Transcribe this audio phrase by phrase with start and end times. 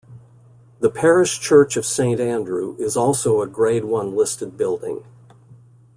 [0.79, 5.05] The parish church of Saint Andrew is also a Grade One listed building.